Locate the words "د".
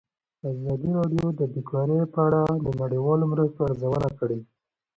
1.39-1.41, 2.65-2.67